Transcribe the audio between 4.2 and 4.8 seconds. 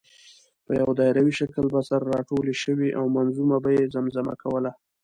کوله.